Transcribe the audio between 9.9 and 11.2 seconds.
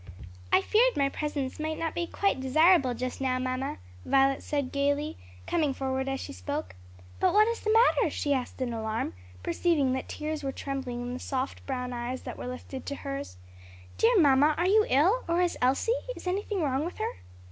that tears were trembling in the